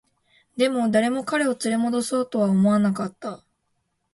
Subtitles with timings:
[0.57, 3.45] でも、誰も彼を連れ戻そうとは思わなかった